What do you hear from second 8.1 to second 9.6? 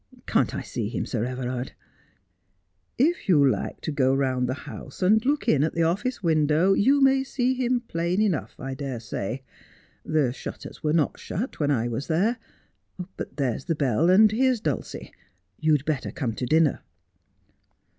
enough, I dare say.